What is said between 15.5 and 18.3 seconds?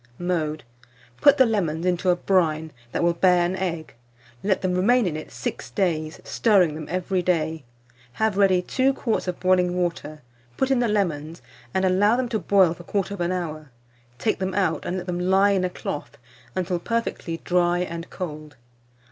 in a cloth until perfectly dry and